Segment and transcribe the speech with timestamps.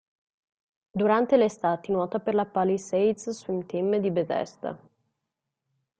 [0.93, 4.75] Durante le estati nuota per la Palisades Swim Team di Bethesda.